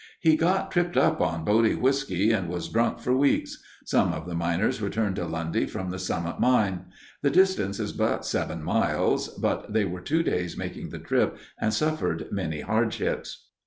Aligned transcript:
"He 0.19 0.35
got 0.35 0.71
tripped 0.71 0.97
up 0.97 1.21
on 1.21 1.45
Bodie 1.45 1.75
whisky 1.75 2.31
and 2.31 2.49
was 2.49 2.69
drunk 2.69 2.97
for 2.97 3.15
weeks. 3.15 3.61
Some 3.85 4.13
of 4.13 4.25
the 4.25 4.33
miners 4.33 4.81
returned 4.81 5.17
to 5.17 5.25
Lundy 5.27 5.67
from 5.67 5.91
the 5.91 5.99
Summit 5.99 6.39
Mine. 6.39 6.85
The 7.21 7.29
distance 7.29 7.79
is 7.79 7.93
but 7.93 8.25
seven 8.25 8.63
miles, 8.63 9.27
but 9.27 9.73
they 9.73 9.85
were 9.85 10.01
two 10.01 10.23
days 10.23 10.57
making 10.57 10.89
the 10.89 10.97
trip 10.97 11.37
and 11.59 11.71
suffered 11.71 12.31
many 12.31 12.61
hardships." 12.61 13.49